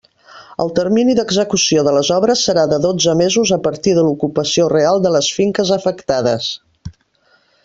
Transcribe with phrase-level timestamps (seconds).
[0.63, 5.01] El termini d'execució de les obres serà de dotze mesos a partir de l'ocupació real
[5.05, 6.53] de les finques afectades.